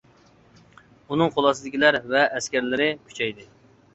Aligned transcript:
ئۇنىڭ 1.09 1.33
قول 1.35 1.49
ئاستىدىكىلەر 1.49 1.99
ۋە 2.13 2.23
ئەسكەرلىرى 2.39 2.87
كۈچەيدى. 3.11 3.49